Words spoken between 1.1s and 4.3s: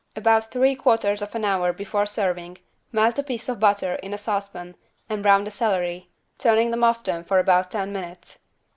of an hour before serving, melt a piece of butter in a